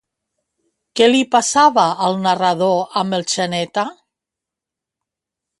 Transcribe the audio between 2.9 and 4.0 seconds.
amb el Xaneta?